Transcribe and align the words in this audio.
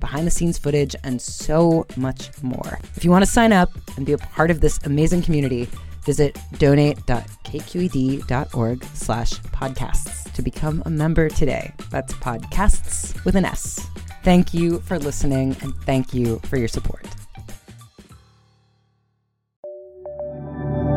behind 0.00 0.26
the 0.26 0.30
scenes 0.30 0.58
footage, 0.58 0.96
and 1.04 1.20
so 1.20 1.86
much 1.96 2.30
more. 2.42 2.78
If 2.96 3.04
you 3.04 3.10
want 3.10 3.24
to 3.24 3.30
sign 3.30 3.52
up 3.52 3.70
and 3.96 4.06
be 4.06 4.12
a 4.12 4.18
part 4.18 4.50
of 4.50 4.60
this 4.60 4.78
amazing 4.84 5.22
community, 5.22 5.68
visit 6.04 6.38
donate.kqed.org 6.58 8.84
slash 8.94 9.32
podcasts 9.32 10.32
to 10.32 10.42
become 10.42 10.82
a 10.86 10.90
member 10.90 11.28
today. 11.28 11.72
That's 11.90 12.12
podcasts 12.14 13.24
with 13.24 13.36
an 13.36 13.44
S. 13.44 13.86
Thank 14.22 14.52
you 14.52 14.80
for 14.80 14.98
listening 14.98 15.56
and 15.62 15.74
thank 15.84 16.12
you 16.14 16.40
for 16.44 16.56
your 16.56 16.68
support. 16.68 17.06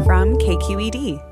From 0.05 0.37
KQED. 0.37 1.29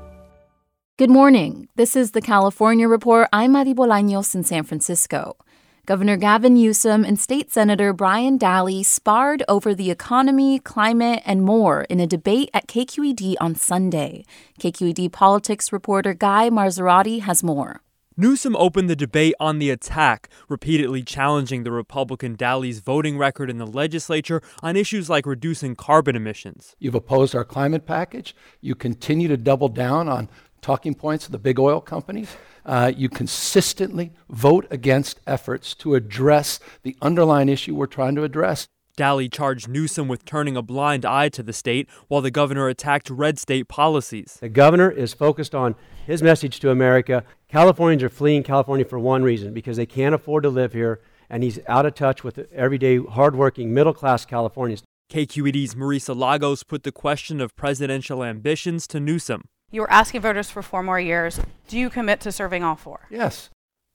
Good 0.98 1.10
morning. 1.10 1.68
This 1.74 1.96
is 1.96 2.12
the 2.12 2.20
California 2.20 2.88
Report. 2.88 3.28
I'm 3.32 3.52
Madi 3.52 3.74
Bolaños 3.74 4.34
in 4.34 4.44
San 4.44 4.62
Francisco. 4.62 5.36
Governor 5.84 6.16
Gavin 6.16 6.54
Newsom 6.54 7.04
and 7.04 7.18
State 7.18 7.50
Senator 7.50 7.92
Brian 7.92 8.38
Dahle 8.38 8.84
sparred 8.84 9.42
over 9.48 9.74
the 9.74 9.90
economy, 9.90 10.60
climate, 10.60 11.20
and 11.26 11.42
more 11.42 11.82
in 11.90 11.98
a 11.98 12.06
debate 12.06 12.50
at 12.54 12.68
KQED 12.68 13.34
on 13.40 13.56
Sunday. 13.56 14.24
KQED 14.60 15.10
politics 15.10 15.72
reporter 15.72 16.14
Guy 16.14 16.50
Marzorati 16.50 17.22
has 17.22 17.42
more. 17.42 17.80
Newsom 18.16 18.54
opened 18.54 18.88
the 18.88 18.94
debate 18.94 19.34
on 19.40 19.58
the 19.58 19.70
attack, 19.70 20.28
repeatedly 20.48 21.02
challenging 21.02 21.64
the 21.64 21.72
Republican 21.72 22.36
Dahle's 22.36 22.78
voting 22.78 23.18
record 23.18 23.50
in 23.50 23.58
the 23.58 23.66
legislature 23.66 24.40
on 24.62 24.76
issues 24.76 25.10
like 25.10 25.26
reducing 25.26 25.74
carbon 25.74 26.14
emissions. 26.14 26.76
You've 26.78 26.94
opposed 26.94 27.34
our 27.34 27.44
climate 27.44 27.86
package. 27.86 28.36
You 28.60 28.76
continue 28.76 29.26
to 29.26 29.36
double 29.36 29.68
down 29.68 30.08
on 30.08 30.28
talking 30.60 30.94
points 30.94 31.26
of 31.26 31.32
the 31.32 31.40
big 31.40 31.58
oil 31.58 31.80
companies. 31.80 32.36
Uh, 32.64 32.92
you 32.96 33.08
consistently 33.08 34.12
vote 34.28 34.66
against 34.70 35.20
efforts 35.26 35.74
to 35.74 35.94
address 35.94 36.60
the 36.82 36.96
underlying 37.02 37.48
issue 37.48 37.74
we're 37.74 37.86
trying 37.86 38.14
to 38.14 38.24
address. 38.24 38.68
Dahle 38.96 39.32
charged 39.32 39.68
Newsom 39.68 40.06
with 40.06 40.24
turning 40.24 40.56
a 40.56 40.62
blind 40.62 41.04
eye 41.04 41.30
to 41.30 41.42
the 41.42 41.52
state 41.52 41.88
while 42.08 42.20
the 42.20 42.30
governor 42.30 42.68
attacked 42.68 43.08
red 43.08 43.38
state 43.38 43.68
policies. 43.68 44.36
The 44.40 44.48
governor 44.48 44.90
is 44.90 45.14
focused 45.14 45.54
on 45.54 45.74
his 46.06 46.22
message 46.22 46.60
to 46.60 46.70
America. 46.70 47.24
Californians 47.48 48.02
are 48.02 48.10
fleeing 48.10 48.42
California 48.42 48.84
for 48.84 48.98
one 48.98 49.22
reason 49.22 49.54
because 49.54 49.76
they 49.76 49.86
can't 49.86 50.14
afford 50.14 50.42
to 50.42 50.50
live 50.50 50.72
here, 50.72 51.00
and 51.30 51.42
he's 51.42 51.58
out 51.66 51.86
of 51.86 51.94
touch 51.94 52.22
with 52.22 52.38
everyday, 52.52 52.98
hardworking, 52.98 53.72
middle 53.72 53.94
class 53.94 54.26
Californians. 54.26 54.82
KQED's 55.10 55.74
Marisa 55.74 56.16
Lagos 56.16 56.62
put 56.62 56.82
the 56.84 56.92
question 56.92 57.40
of 57.40 57.54
presidential 57.56 58.22
ambitions 58.22 58.86
to 58.88 59.00
Newsom. 59.00 59.42
You 59.72 59.80
were 59.80 59.90
asking 59.90 60.20
voters 60.20 60.50
for 60.50 60.62
four 60.62 60.82
more 60.82 61.00
years. 61.00 61.40
Do 61.66 61.78
you 61.78 61.88
commit 61.88 62.20
to 62.20 62.30
serving 62.30 62.62
all 62.62 62.76
four? 62.76 63.00
Yes. 63.10 63.48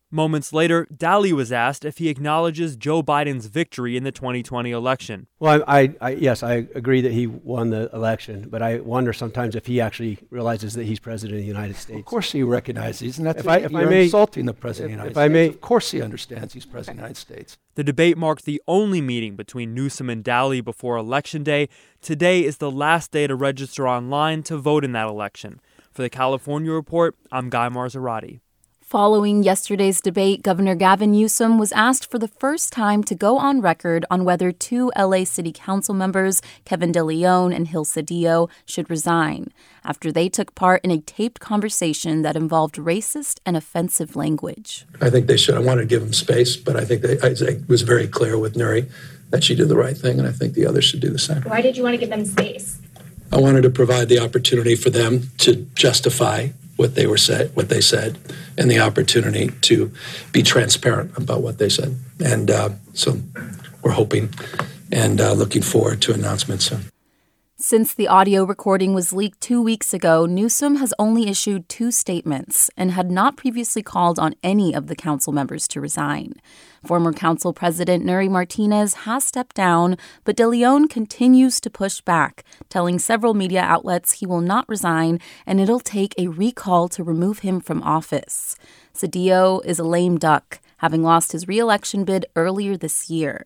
Moments 0.09 0.53
later, 0.53 0.85
Dahle 0.85 1.33
was 1.33 1.51
asked 1.51 1.83
if 1.83 1.97
he 1.97 2.07
acknowledges 2.07 2.77
Joe 2.77 3.03
Biden's 3.03 3.47
victory 3.47 3.97
in 3.97 4.05
the 4.05 4.11
2020 4.13 4.71
election. 4.71 5.27
Well, 5.37 5.61
I, 5.67 5.81
I, 5.81 5.95
I, 5.99 6.09
yes, 6.11 6.43
I 6.43 6.53
agree 6.75 7.01
that 7.01 7.11
he 7.11 7.27
won 7.27 7.71
the 7.71 7.89
election, 7.91 8.47
but 8.49 8.61
I 8.61 8.79
wonder 8.79 9.11
sometimes 9.11 9.53
if 9.53 9.65
he 9.65 9.81
actually 9.81 10.19
realizes 10.29 10.75
that 10.75 10.85
he's 10.85 11.01
president 11.01 11.35
of 11.35 11.41
the 11.41 11.47
United 11.47 11.75
States. 11.75 11.99
Of 11.99 12.05
course, 12.05 12.31
he 12.31 12.41
recognizes, 12.41 13.17
and 13.17 13.27
that's 13.27 13.41
if 13.41 13.49
I, 13.49 13.57
if 13.57 13.71
you're 13.71 13.81
I 13.81 13.85
may, 13.85 14.03
insulting 14.05 14.45
the 14.45 14.53
president 14.53 14.93
if, 14.93 14.99
of 14.99 14.99
the 14.99 15.09
United 15.09 15.09
if 15.09 15.15
States. 15.15 15.25
I 15.25 15.27
may, 15.27 15.47
of 15.47 15.59
course, 15.59 15.91
he 15.91 16.01
understands 16.01 16.53
he's 16.53 16.65
president 16.65 16.91
of 16.91 16.95
the 16.95 17.01
United 17.01 17.17
States. 17.17 17.57
The 17.75 17.83
debate 17.83 18.17
marked 18.17 18.45
the 18.45 18.61
only 18.65 19.01
meeting 19.01 19.35
between 19.35 19.73
Newsom 19.73 20.09
and 20.09 20.23
Dahle 20.23 20.63
before 20.63 20.95
Election 20.95 21.43
Day. 21.43 21.67
Today 22.01 22.45
is 22.45 22.59
the 22.59 22.71
last 22.71 23.11
day 23.11 23.27
to 23.27 23.35
register 23.35 23.85
online 23.85 24.41
to 24.43 24.55
vote 24.55 24.85
in 24.85 24.93
that 24.93 25.09
election. 25.09 25.59
For 25.91 26.01
the 26.01 26.09
California 26.09 26.71
Report, 26.71 27.17
I'm 27.29 27.49
Guy 27.49 27.67
Marzorati. 27.67 28.39
Following 28.87 29.43
yesterday's 29.43 29.99
debate, 29.99 30.43
Governor 30.43 30.73
Gavin 30.73 31.11
Newsom 31.11 31.59
was 31.59 31.73
asked 31.73 32.09
for 32.09 32.17
the 32.17 32.29
first 32.29 32.71
time 32.71 33.03
to 33.03 33.15
go 33.15 33.37
on 33.37 33.59
record 33.59 34.05
on 34.09 34.23
whether 34.23 34.53
two 34.53 34.93
LA 34.97 35.25
City 35.25 35.51
Council 35.51 35.93
members, 35.93 36.41
Kevin 36.63 36.93
DeLeon 36.93 37.53
and 37.53 37.69
Gil 37.69 37.83
Cedillo, 37.83 38.49
should 38.65 38.89
resign 38.89 39.51
after 39.83 40.09
they 40.09 40.29
took 40.29 40.55
part 40.55 40.85
in 40.85 40.91
a 40.91 41.01
taped 41.01 41.41
conversation 41.41 42.21
that 42.21 42.37
involved 42.37 42.75
racist 42.75 43.41
and 43.45 43.57
offensive 43.57 44.15
language. 44.15 44.85
I 45.01 45.09
think 45.09 45.27
they 45.27 45.35
should. 45.35 45.55
I 45.55 45.59
wanted 45.59 45.81
to 45.81 45.87
give 45.87 45.99
them 45.99 46.13
space, 46.13 46.55
but 46.55 46.77
I 46.77 46.85
think 46.85 47.01
they, 47.01 47.19
I 47.19 47.59
was 47.67 47.81
very 47.81 48.07
clear 48.07 48.37
with 48.37 48.55
Nury 48.55 48.89
that 49.31 49.43
she 49.43 49.53
did 49.53 49.67
the 49.67 49.75
right 49.75 49.97
thing, 49.97 50.17
and 50.17 50.25
I 50.25 50.31
think 50.31 50.53
the 50.53 50.65
others 50.65 50.85
should 50.85 51.01
do 51.01 51.09
the 51.09 51.19
same. 51.19 51.41
Why 51.41 51.59
did 51.59 51.75
you 51.75 51.83
want 51.83 51.95
to 51.95 51.99
give 51.99 52.09
them 52.09 52.23
space? 52.23 52.79
I 53.33 53.37
wanted 53.41 53.63
to 53.63 53.69
provide 53.69 54.07
the 54.07 54.19
opportunity 54.19 54.77
for 54.77 54.89
them 54.89 55.23
to 55.39 55.67
justify 55.75 56.51
what 56.77 56.95
they 56.95 57.05
were 57.05 57.17
said, 57.17 57.55
what 57.55 57.69
they 57.69 57.81
said, 57.81 58.17
and 58.57 58.71
the 58.71 58.79
opportunity 58.79 59.51
to 59.61 59.91
be 60.31 60.41
transparent 60.41 61.15
about 61.17 61.41
what 61.41 61.57
they 61.57 61.69
said. 61.69 61.97
And 62.23 62.49
uh, 62.49 62.69
so 62.93 63.19
we're 63.83 63.91
hoping 63.91 64.33
and 64.91 65.19
uh, 65.19 65.33
looking 65.33 65.61
forward 65.61 66.01
to 66.03 66.13
announcements 66.13 66.65
soon. 66.65 66.85
Since 67.59 67.95
the 67.95 68.07
audio 68.07 68.43
recording 68.43 68.93
was 68.93 69.11
leaked 69.11 69.41
two 69.41 69.59
weeks 69.59 69.91
ago, 69.91 70.27
Newsom 70.27 70.75
has 70.75 70.93
only 70.99 71.27
issued 71.27 71.67
two 71.67 71.89
statements 71.89 72.69
and 72.77 72.91
had 72.91 73.09
not 73.09 73.35
previously 73.35 73.81
called 73.81 74.19
on 74.19 74.35
any 74.43 74.75
of 74.75 74.85
the 74.85 74.95
council 74.95 75.33
members 75.33 75.67
to 75.69 75.81
resign. 75.81 76.33
Former 76.85 77.11
council 77.11 77.53
president 77.53 78.05
Nury 78.05 78.29
Martinez 78.29 78.93
has 79.05 79.25
stepped 79.25 79.55
down, 79.55 79.97
but 80.23 80.37
DeLeon 80.37 80.87
continues 80.87 81.59
to 81.61 81.71
push 81.71 81.99
back, 81.99 82.43
telling 82.69 82.99
several 82.99 83.33
media 83.33 83.61
outlets 83.61 84.11
he 84.11 84.27
will 84.27 84.41
not 84.41 84.69
resign 84.69 85.19
and 85.47 85.59
it'll 85.59 85.79
take 85.79 86.13
a 86.15 86.27
recall 86.27 86.87
to 86.89 87.03
remove 87.03 87.39
him 87.39 87.59
from 87.59 87.81
office. 87.81 88.55
Cedillo 88.93 89.65
is 89.65 89.79
a 89.79 89.83
lame 89.83 90.19
duck, 90.19 90.59
having 90.77 91.01
lost 91.01 91.31
his 91.31 91.47
reelection 91.47 92.03
bid 92.03 92.27
earlier 92.35 92.77
this 92.77 93.09
year. 93.09 93.45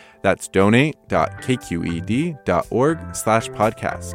That's 0.21 0.47
donate.kqed.org 0.47 3.15
slash 3.15 3.49
podcast. 3.49 4.13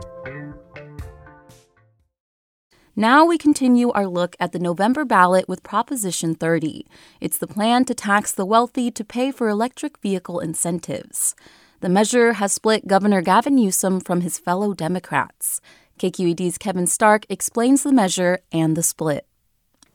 Now 2.98 3.26
we 3.26 3.36
continue 3.36 3.90
our 3.90 4.06
look 4.06 4.36
at 4.40 4.52
the 4.52 4.58
November 4.58 5.04
ballot 5.04 5.50
with 5.50 5.62
Proposition 5.62 6.34
30. 6.34 6.86
It's 7.20 7.36
the 7.36 7.46
plan 7.46 7.84
to 7.84 7.94
tax 7.94 8.32
the 8.32 8.46
wealthy 8.46 8.90
to 8.90 9.04
pay 9.04 9.30
for 9.30 9.50
electric 9.50 9.98
vehicle 9.98 10.40
incentives. 10.40 11.34
The 11.80 11.90
measure 11.90 12.32
has 12.34 12.54
split 12.54 12.86
Governor 12.86 13.20
Gavin 13.20 13.56
Newsom 13.56 14.00
from 14.00 14.22
his 14.22 14.38
fellow 14.38 14.72
Democrats. 14.72 15.60
KQED's 15.98 16.56
Kevin 16.56 16.86
Stark 16.86 17.26
explains 17.28 17.82
the 17.82 17.92
measure 17.92 18.38
and 18.50 18.78
the 18.78 18.82
split. 18.82 19.26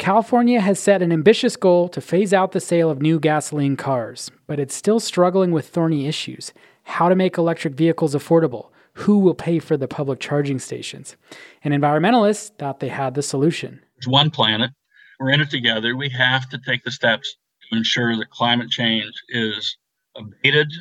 California 0.02 0.60
has 0.60 0.80
set 0.80 1.04
an 1.04 1.12
ambitious 1.12 1.56
goal 1.56 1.88
to 1.88 2.02
phase 2.02 2.34
out 2.34 2.54
the 2.54 2.60
sale 2.60 2.90
of 2.90 3.04
new 3.04 3.20
gasoline 3.20 3.78
cars, 3.78 4.32
but 4.48 4.60
it's 4.60 4.74
still 4.74 5.00
struggling 5.00 5.52
with 5.52 5.68
thorny 5.68 6.08
issues 6.08 6.54
how 6.86 7.08
to 7.08 7.14
make 7.14 7.38
electric 7.38 7.76
vehicles 7.76 8.16
affordable, 8.16 8.72
who 8.94 9.20
will 9.20 9.36
pay 9.36 9.60
for 9.60 9.78
the 9.78 9.88
public 9.88 10.20
charging 10.20 10.58
stations. 10.58 11.16
And 11.64 11.72
environmentalists 11.72 12.50
thought 12.58 12.80
they 12.80 12.88
had 12.88 13.14
the 13.14 13.22
solution. 13.22 13.80
It's 13.98 14.08
one 14.08 14.32
planet. 14.32 14.72
We're 15.20 15.30
in 15.30 15.42
it 15.42 15.52
together. 15.52 15.96
We 15.96 16.10
have 16.10 16.50
to 16.50 16.58
take 16.58 16.84
the 16.84 16.90
steps 16.90 17.36
to 17.70 17.78
ensure 17.78 18.18
that 18.18 18.32
climate 18.32 18.72
change 18.72 19.14
is 19.30 19.78
abated 20.18 20.74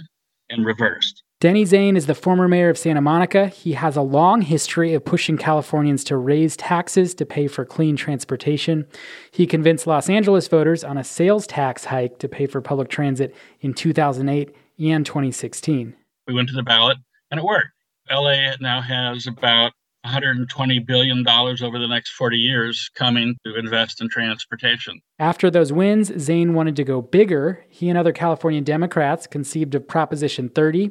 and 0.49 0.64
reversed. 0.64 1.23
Denny 1.40 1.64
Zane 1.64 1.96
is 1.96 2.04
the 2.04 2.14
former 2.14 2.48
mayor 2.48 2.69
of 2.69 2.76
Santa 2.76 3.00
Monica. 3.00 3.46
He 3.46 3.72
has 3.72 3.96
a 3.96 4.02
long 4.02 4.42
history 4.42 4.92
of 4.92 5.06
pushing 5.06 5.38
Californians 5.38 6.04
to 6.04 6.19
raise 6.19 6.54
taxes 6.54 7.14
to 7.14 7.25
pay 7.25 7.46
for 7.46 7.64
clean 7.64 7.96
transportation. 7.96 8.87
He 9.31 9.46
convinced 9.46 9.87
Los 9.87 10.10
Angeles 10.10 10.48
voters 10.48 10.84
on 10.84 10.98
a 10.98 11.04
sales 11.04 11.46
tax 11.46 11.87
hike 11.87 12.19
to 12.19 12.28
pay 12.28 12.46
for 12.46 12.60
public 12.60 12.90
transit 12.90 13.34
in 13.62 13.72
2008 13.72 14.54
and 14.81 15.06
2016. 15.06 15.96
We 16.26 16.34
went 16.34 16.50
to 16.50 16.54
the 16.54 16.62
ballot 16.62 16.98
and 17.31 17.40
it 17.40 17.44
worked. 17.44 17.69
LA 18.10 18.56
now 18.60 18.82
has 18.82 19.26
about 19.26 19.72
$120 20.04 20.87
billion 20.87 21.26
over 21.28 21.78
the 21.78 21.88
next 21.88 22.10
40 22.12 22.37
years 22.37 22.90
coming 22.94 23.37
to 23.44 23.56
invest 23.56 24.00
in 24.00 24.08
transportation. 24.08 25.00
After 25.19 25.50
those 25.50 25.72
wins, 25.72 26.12
Zane 26.19 26.54
wanted 26.54 26.76
to 26.76 26.84
go 26.84 27.02
bigger. 27.02 27.64
He 27.69 27.88
and 27.88 27.98
other 27.98 28.12
California 28.12 28.60
Democrats 28.60 29.26
conceived 29.26 29.75
of 29.75 29.87
Proposition 29.87 30.48
30, 30.48 30.90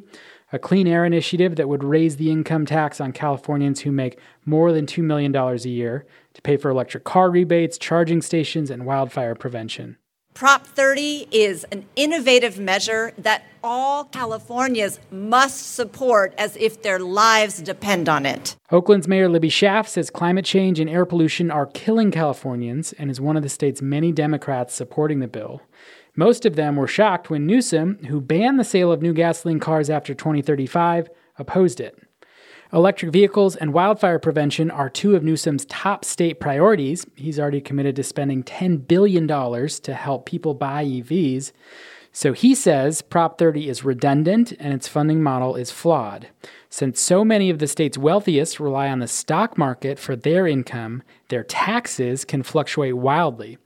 a 0.52 0.58
clean 0.58 0.86
air 0.86 1.04
initiative 1.04 1.56
that 1.56 1.68
would 1.68 1.84
raise 1.84 2.16
the 2.16 2.30
income 2.30 2.66
tax 2.66 3.00
on 3.00 3.12
Californians 3.12 3.80
who 3.80 3.92
make 3.92 4.18
more 4.44 4.72
than 4.72 4.86
$2 4.86 5.02
million 5.02 5.34
a 5.34 5.56
year 5.68 6.06
to 6.34 6.42
pay 6.42 6.56
for 6.56 6.70
electric 6.70 7.04
car 7.04 7.30
rebates, 7.30 7.78
charging 7.78 8.22
stations, 8.22 8.70
and 8.70 8.86
wildfire 8.86 9.34
prevention. 9.34 9.96
Prop 10.32 10.64
30 10.64 11.26
is 11.32 11.64
an 11.64 11.84
innovative 11.96 12.58
measure 12.58 13.12
that 13.18 13.44
all 13.62 14.04
Californians 14.04 15.00
must 15.10 15.74
support 15.74 16.32
as 16.38 16.56
if 16.56 16.82
their 16.82 16.98
lives 16.98 17.60
depend 17.60 18.08
on 18.08 18.24
it. 18.24 18.56
Oakland's 18.70 19.08
Mayor 19.08 19.28
Libby 19.28 19.50
Schaaf 19.50 19.88
says 19.88 20.08
climate 20.08 20.44
change 20.44 20.78
and 20.78 20.88
air 20.88 21.04
pollution 21.04 21.50
are 21.50 21.66
killing 21.66 22.10
Californians 22.10 22.92
and 22.92 23.10
is 23.10 23.20
one 23.20 23.36
of 23.36 23.42
the 23.42 23.48
state's 23.48 23.82
many 23.82 24.12
Democrats 24.12 24.72
supporting 24.72 25.18
the 25.18 25.28
bill. 25.28 25.62
Most 26.20 26.44
of 26.44 26.54
them 26.54 26.76
were 26.76 26.86
shocked 26.86 27.30
when 27.30 27.46
Newsom, 27.46 27.96
who 28.08 28.20
banned 28.20 28.60
the 28.60 28.62
sale 28.62 28.92
of 28.92 29.00
new 29.00 29.14
gasoline 29.14 29.58
cars 29.58 29.88
after 29.88 30.12
2035, 30.12 31.08
opposed 31.38 31.80
it. 31.80 31.98
Electric 32.74 33.10
vehicles 33.10 33.56
and 33.56 33.72
wildfire 33.72 34.18
prevention 34.18 34.70
are 34.70 34.90
two 34.90 35.16
of 35.16 35.24
Newsom's 35.24 35.64
top 35.64 36.04
state 36.04 36.38
priorities. 36.38 37.06
He's 37.16 37.40
already 37.40 37.62
committed 37.62 37.96
to 37.96 38.02
spending 38.02 38.42
$10 38.42 38.86
billion 38.86 39.26
to 39.26 39.94
help 39.94 40.26
people 40.26 40.52
buy 40.52 40.84
EVs. 40.84 41.52
So 42.12 42.34
he 42.34 42.54
says 42.54 43.00
Prop 43.00 43.38
30 43.38 43.70
is 43.70 43.82
redundant 43.82 44.52
and 44.60 44.74
its 44.74 44.88
funding 44.88 45.22
model 45.22 45.56
is 45.56 45.70
flawed. 45.70 46.28
Since 46.68 47.00
so 47.00 47.24
many 47.24 47.48
of 47.48 47.60
the 47.60 47.66
state's 47.66 47.96
wealthiest 47.96 48.60
rely 48.60 48.90
on 48.90 48.98
the 48.98 49.08
stock 49.08 49.56
market 49.56 49.98
for 49.98 50.16
their 50.16 50.46
income, 50.46 51.02
their 51.28 51.44
taxes 51.44 52.26
can 52.26 52.42
fluctuate 52.42 52.98
wildly. 52.98 53.56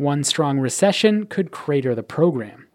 One 0.00 0.24
strong 0.24 0.58
recession 0.58 1.26
could 1.26 1.50
crater 1.50 1.94
the 1.94 2.02
program. 2.02 2.66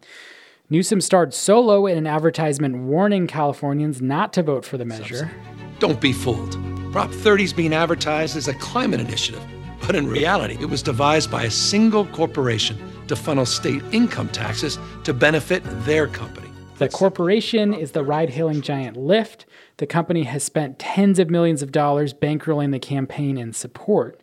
Newsom 0.70 1.02
starred 1.02 1.34
solo 1.34 1.88
in 1.88 1.98
an 1.98 2.06
advertisement 2.06 2.78
warning 2.84 3.26
Californians 3.26 4.00
not 4.00 4.32
to 4.34 4.44
vote 4.44 4.64
for 4.64 4.78
the 4.78 4.86
measure. 4.86 5.32
Don't 5.80 6.00
be 6.00 6.14
fooled. 6.14 6.56
Prop 6.92 7.12
30 7.12 7.44
is 7.46 7.52
being 7.52 7.74
advertised 7.74 8.38
as 8.38 8.48
a 8.48 8.54
climate 8.54 9.00
initiative, 9.00 9.44
but 9.88 9.96
in 9.96 10.08
reality, 10.08 10.56
it 10.62 10.70
was 10.70 10.84
devised 10.84 11.32
by 11.32 11.46
a 11.46 11.50
single 11.50 12.06
corporation 12.06 12.78
to 13.08 13.16
funnel 13.16 13.48
state 13.48 13.82
income 13.92 14.30
taxes 14.30 14.78
to 15.04 15.12
benefit 15.12 15.64
their 15.84 16.06
company. 16.06 16.52
The 16.78 16.90
corporation 16.90 17.74
is 17.74 17.94
the 17.94 18.04
ride 18.04 18.30
hailing 18.30 18.62
giant 18.62 18.98
Lyft. 18.98 19.46
The 19.78 19.88
company 19.88 20.24
has 20.24 20.44
spent 20.44 20.78
tens 20.78 21.18
of 21.18 21.32
millions 21.32 21.64
of 21.64 21.72
dollars 21.72 22.14
bankrolling 22.14 22.72
the 22.72 22.80
campaign 22.80 23.40
in 23.40 23.52
support. 23.52 24.22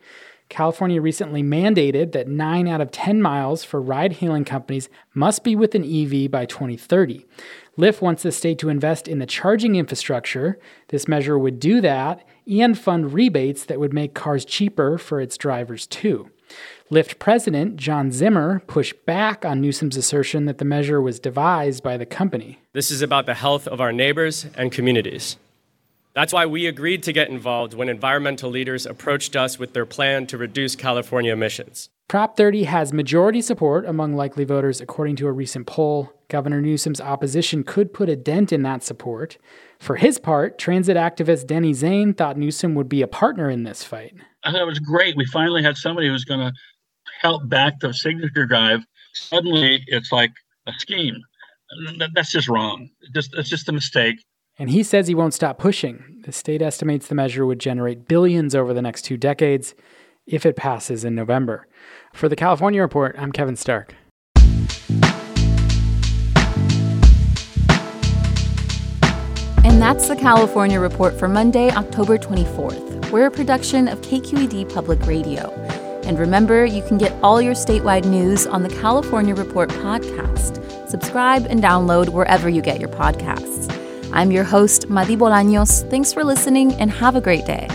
California 0.52 1.00
recently 1.00 1.42
mandated 1.42 2.12
that 2.12 2.28
9 2.28 2.68
out 2.68 2.82
of 2.82 2.90
10 2.90 3.22
miles 3.22 3.64
for 3.64 3.80
ride 3.80 4.12
hailing 4.12 4.44
companies 4.44 4.90
must 5.14 5.42
be 5.42 5.56
with 5.56 5.74
an 5.74 5.82
EV 5.82 6.30
by 6.30 6.44
2030. 6.44 7.24
Lyft 7.78 8.02
wants 8.02 8.22
the 8.22 8.30
state 8.30 8.58
to 8.58 8.68
invest 8.68 9.08
in 9.08 9.18
the 9.18 9.24
charging 9.24 9.76
infrastructure. 9.76 10.58
This 10.88 11.08
measure 11.08 11.38
would 11.38 11.58
do 11.58 11.80
that 11.80 12.28
and 12.46 12.78
fund 12.78 13.14
rebates 13.14 13.64
that 13.64 13.80
would 13.80 13.94
make 13.94 14.12
cars 14.12 14.44
cheaper 14.44 14.98
for 14.98 15.22
its 15.22 15.38
drivers, 15.38 15.86
too. 15.86 16.28
Lyft 16.90 17.18
president 17.18 17.76
John 17.76 18.12
Zimmer 18.12 18.60
pushed 18.66 19.06
back 19.06 19.46
on 19.46 19.62
Newsom's 19.62 19.96
assertion 19.96 20.44
that 20.44 20.58
the 20.58 20.66
measure 20.66 21.00
was 21.00 21.18
devised 21.18 21.82
by 21.82 21.96
the 21.96 22.04
company. 22.04 22.60
This 22.74 22.90
is 22.90 23.00
about 23.00 23.24
the 23.24 23.32
health 23.32 23.66
of 23.66 23.80
our 23.80 23.90
neighbors 23.90 24.44
and 24.54 24.70
communities. 24.70 25.38
That's 26.14 26.32
why 26.32 26.44
we 26.44 26.66
agreed 26.66 27.02
to 27.04 27.12
get 27.12 27.30
involved 27.30 27.72
when 27.72 27.88
environmental 27.88 28.50
leaders 28.50 28.84
approached 28.84 29.34
us 29.34 29.58
with 29.58 29.72
their 29.72 29.86
plan 29.86 30.26
to 30.26 30.36
reduce 30.36 30.76
California 30.76 31.32
emissions. 31.32 31.88
Prop 32.08 32.36
30 32.36 32.64
has 32.64 32.92
majority 32.92 33.40
support 33.40 33.86
among 33.86 34.14
likely 34.14 34.44
voters, 34.44 34.82
according 34.82 35.16
to 35.16 35.26
a 35.26 35.32
recent 35.32 35.66
poll. 35.66 36.12
Governor 36.28 36.60
Newsom's 36.60 37.00
opposition 37.00 37.64
could 37.64 37.94
put 37.94 38.10
a 38.10 38.16
dent 38.16 38.52
in 38.52 38.62
that 38.62 38.82
support. 38.82 39.38
For 39.78 39.96
his 39.96 40.18
part, 40.18 40.58
transit 40.58 40.98
activist 40.98 41.46
Denny 41.46 41.72
Zane 41.72 42.12
thought 42.12 42.36
Newsom 42.36 42.74
would 42.74 42.90
be 42.90 43.00
a 43.00 43.06
partner 43.06 43.48
in 43.48 43.62
this 43.62 43.82
fight. 43.82 44.14
I 44.44 44.52
thought 44.52 44.60
it 44.60 44.66
was 44.66 44.80
great. 44.80 45.16
We 45.16 45.24
finally 45.24 45.62
had 45.62 45.78
somebody 45.78 46.08
who 46.08 46.12
was 46.12 46.26
going 46.26 46.40
to 46.40 46.52
help 47.20 47.48
back 47.48 47.80
the 47.80 47.94
signature 47.94 48.44
drive. 48.44 48.80
Suddenly, 49.14 49.82
it's 49.86 50.12
like 50.12 50.32
a 50.66 50.72
scheme. 50.78 51.16
That's 52.14 52.32
just 52.32 52.48
wrong. 52.48 52.90
It's 53.00 53.12
just, 53.12 53.34
it's 53.34 53.48
just 53.48 53.68
a 53.70 53.72
mistake. 53.72 54.16
And 54.62 54.70
he 54.70 54.84
says 54.84 55.08
he 55.08 55.14
won't 55.16 55.34
stop 55.34 55.58
pushing. 55.58 56.20
The 56.24 56.30
state 56.30 56.62
estimates 56.62 57.08
the 57.08 57.16
measure 57.16 57.44
would 57.44 57.58
generate 57.58 58.06
billions 58.06 58.54
over 58.54 58.72
the 58.72 58.80
next 58.80 59.02
two 59.02 59.16
decades 59.16 59.74
if 60.24 60.46
it 60.46 60.54
passes 60.54 61.02
in 61.02 61.16
November. 61.16 61.66
For 62.12 62.28
the 62.28 62.36
California 62.36 62.80
Report, 62.80 63.16
I'm 63.18 63.32
Kevin 63.32 63.56
Stark. 63.56 63.96
And 69.64 69.82
that's 69.82 70.06
the 70.06 70.16
California 70.16 70.78
Report 70.78 71.18
for 71.18 71.26
Monday, 71.26 71.68
October 71.72 72.16
24th. 72.16 73.10
We're 73.10 73.26
a 73.26 73.32
production 73.32 73.88
of 73.88 74.00
KQED 74.02 74.72
Public 74.72 75.04
Radio. 75.06 75.50
And 76.04 76.20
remember, 76.20 76.64
you 76.64 76.82
can 76.84 76.98
get 76.98 77.12
all 77.20 77.42
your 77.42 77.54
statewide 77.54 78.04
news 78.04 78.46
on 78.46 78.62
the 78.62 78.68
California 78.68 79.34
Report 79.34 79.70
podcast. 79.70 80.88
Subscribe 80.88 81.46
and 81.46 81.60
download 81.60 82.10
wherever 82.10 82.48
you 82.48 82.62
get 82.62 82.78
your 82.78 82.90
podcasts. 82.90 83.81
I'm 84.12 84.30
your 84.30 84.44
host, 84.44 84.88
Madi 84.88 85.16
Bolaños. 85.16 85.88
Thanks 85.90 86.12
for 86.12 86.24
listening 86.24 86.72
and 86.74 86.90
have 86.90 87.16
a 87.16 87.20
great 87.20 87.46
day. 87.46 87.68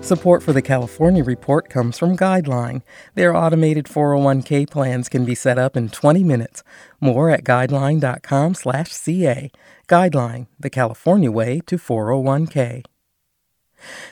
Support 0.00 0.42
for 0.42 0.52
the 0.52 0.60
California 0.60 1.22
Report 1.24 1.70
comes 1.70 1.98
from 1.98 2.14
Guideline. 2.14 2.82
Their 3.14 3.34
automated 3.34 3.86
401k 3.86 4.68
plans 4.68 5.08
can 5.08 5.24
be 5.24 5.34
set 5.34 5.58
up 5.58 5.78
in 5.78 5.88
20 5.88 6.22
minutes. 6.22 6.62
More 7.00 7.30
at 7.30 7.42
guideline.com/ca. 7.42 9.50
Guideline, 9.88 10.46
the 10.60 10.70
California 10.70 11.30
way 11.30 11.62
to 11.66 11.78
401k. 11.78 12.84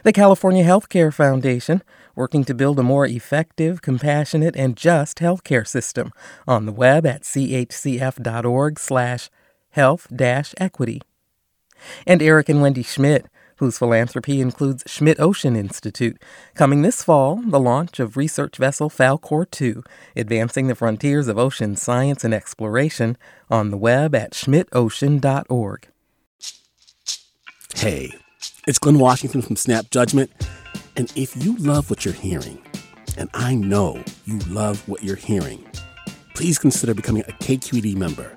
The 0.02 0.12
California 0.12 0.64
Healthcare 0.64 1.12
Foundation, 1.12 1.82
working 2.14 2.44
to 2.44 2.54
build 2.54 2.78
a 2.78 2.82
more 2.82 3.06
effective, 3.06 3.82
compassionate, 3.82 4.56
and 4.56 4.76
just 4.76 5.18
healthcare 5.18 5.66
system. 5.66 6.10
On 6.48 6.64
the 6.64 6.72
web 6.72 7.04
at 7.04 7.22
chcf.org 7.22 8.78
slash 8.78 9.28
health 9.72 10.06
equity. 10.58 11.02
And 12.06 12.22
Eric 12.22 12.48
and 12.48 12.62
Wendy 12.62 12.82
Schmidt, 12.82 13.26
whose 13.62 13.78
philanthropy 13.78 14.40
includes 14.40 14.82
Schmidt 14.86 15.20
Ocean 15.20 15.54
Institute. 15.54 16.20
Coming 16.54 16.82
this 16.82 17.04
fall, 17.04 17.36
the 17.36 17.60
launch 17.60 18.00
of 18.00 18.16
research 18.16 18.56
vessel 18.56 18.90
Falkor 18.90 19.48
2, 19.48 19.84
advancing 20.16 20.66
the 20.66 20.74
frontiers 20.74 21.28
of 21.28 21.38
ocean 21.38 21.76
science 21.76 22.24
and 22.24 22.34
exploration 22.34 23.16
on 23.48 23.70
the 23.70 23.76
web 23.76 24.16
at 24.16 24.32
schmidtocean.org. 24.32 25.88
Hey, 27.76 28.12
it's 28.66 28.80
Glynn 28.80 28.98
Washington 28.98 29.42
from 29.42 29.54
Snap 29.54 29.90
Judgment. 29.90 30.30
And 30.96 31.12
if 31.14 31.36
you 31.44 31.56
love 31.58 31.88
what 31.88 32.04
you're 32.04 32.14
hearing, 32.14 32.60
and 33.16 33.30
I 33.32 33.54
know 33.54 34.02
you 34.24 34.40
love 34.48 34.86
what 34.88 35.04
you're 35.04 35.14
hearing, 35.14 35.64
please 36.34 36.58
consider 36.58 36.94
becoming 36.94 37.22
a 37.28 37.32
KQED 37.32 37.94
member. 37.94 38.36